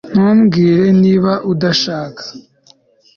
Ntumbwire 0.13 0.85
niba 1.01 1.31
udashaka 1.51 2.23